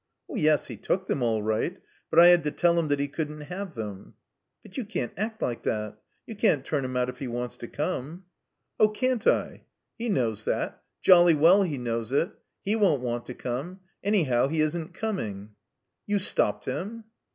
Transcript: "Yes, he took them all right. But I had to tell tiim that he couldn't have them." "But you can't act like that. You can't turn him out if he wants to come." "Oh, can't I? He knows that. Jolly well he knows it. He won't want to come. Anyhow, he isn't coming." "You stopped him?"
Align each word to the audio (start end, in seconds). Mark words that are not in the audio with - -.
"Yes, 0.35 0.65
he 0.65 0.77
took 0.77 1.05
them 1.05 1.21
all 1.21 1.43
right. 1.43 1.77
But 2.09 2.17
I 2.17 2.29
had 2.29 2.43
to 2.45 2.49
tell 2.51 2.73
tiim 2.73 2.87
that 2.89 2.99
he 2.99 3.07
couldn't 3.07 3.41
have 3.41 3.75
them." 3.75 4.15
"But 4.63 4.75
you 4.75 4.83
can't 4.83 5.13
act 5.15 5.43
like 5.43 5.61
that. 5.61 5.99
You 6.25 6.35
can't 6.35 6.65
turn 6.65 6.83
him 6.83 6.97
out 6.97 7.07
if 7.07 7.19
he 7.19 7.27
wants 7.27 7.55
to 7.57 7.67
come." 7.67 8.25
"Oh, 8.79 8.87
can't 8.89 9.27
I? 9.27 9.61
He 9.99 10.09
knows 10.09 10.43
that. 10.45 10.81
Jolly 11.03 11.35
well 11.35 11.61
he 11.61 11.77
knows 11.77 12.11
it. 12.11 12.31
He 12.63 12.75
won't 12.75 13.03
want 13.03 13.27
to 13.27 13.35
come. 13.35 13.81
Anyhow, 14.03 14.47
he 14.47 14.61
isn't 14.61 14.95
coming." 14.95 15.49
"You 16.07 16.17
stopped 16.17 16.65
him?" 16.65 17.03